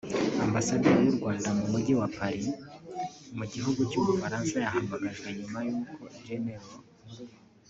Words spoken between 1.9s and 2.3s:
wa